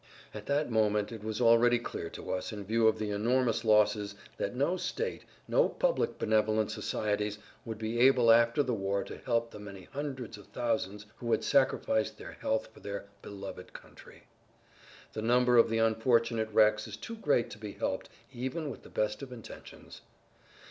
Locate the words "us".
2.31-2.51